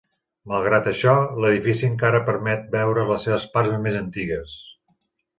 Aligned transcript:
Malgrat 0.51 0.87
això, 0.91 1.11
l'edifici 1.43 1.85
encara 1.87 2.21
permet 2.29 2.65
veure 2.75 3.03
les 3.11 3.27
seves 3.27 3.45
parts 3.57 3.75
més 3.83 3.99
antigues. 3.99 4.57